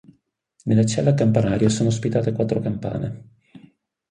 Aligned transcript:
Nella 0.63 0.83
cella 0.83 1.13
campanaria 1.13 1.69
sono 1.69 1.89
ospitate 1.89 2.31
quattro 2.31 2.59
campane. 2.59 3.29